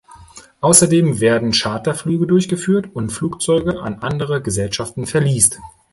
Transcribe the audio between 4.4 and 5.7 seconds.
Gesellschaften verleast.